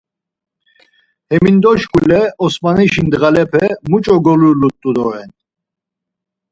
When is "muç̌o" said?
3.89-4.15